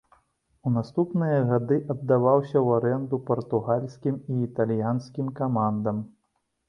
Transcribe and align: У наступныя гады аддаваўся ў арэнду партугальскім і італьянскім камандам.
У 0.67 0.71
наступныя 0.77 1.41
гады 1.51 1.75
аддаваўся 1.93 2.51
ў 2.51 2.67
арэнду 2.79 3.19
партугальскім 3.29 4.15
і 4.37 4.39
італьянскім 4.47 5.31
камандам. 5.43 6.01